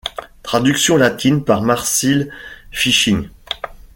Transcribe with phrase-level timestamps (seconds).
[0.41, 2.33] Traduction latine par Marsile
[2.71, 3.25] Ficin.